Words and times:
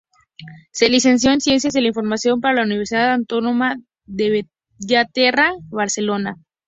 Se 0.71 0.89
licenció 0.89 1.29
en 1.31 1.41
Ciencias 1.41 1.73
de 1.75 1.81
la 1.81 1.89
Información 1.89 2.41
por 2.41 2.55
la 2.55 2.63
Universidad 2.63 3.13
Autónoma 3.13 3.75
de 4.05 4.47
Bellaterra, 4.79 5.53
Barcelona. 5.69 6.37